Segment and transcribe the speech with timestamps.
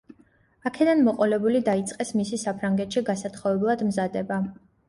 [0.69, 4.43] აქედან მოყოლებული დაიწყეს მისი საფრანგეთში გასათხოვებლად მზადება.